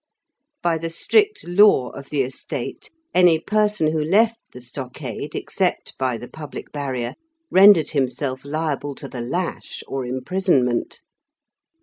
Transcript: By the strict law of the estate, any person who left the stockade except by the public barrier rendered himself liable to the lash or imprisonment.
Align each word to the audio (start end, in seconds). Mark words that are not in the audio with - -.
By 0.63 0.79
the 0.79 0.89
strict 0.89 1.45
law 1.47 1.89
of 1.91 2.09
the 2.09 2.23
estate, 2.23 2.89
any 3.13 3.37
person 3.37 3.91
who 3.91 4.03
left 4.03 4.39
the 4.51 4.59
stockade 4.59 5.35
except 5.35 5.95
by 5.99 6.17
the 6.17 6.27
public 6.27 6.71
barrier 6.71 7.13
rendered 7.51 7.91
himself 7.91 8.43
liable 8.43 8.95
to 8.95 9.07
the 9.07 9.21
lash 9.21 9.83
or 9.87 10.03
imprisonment. 10.07 11.03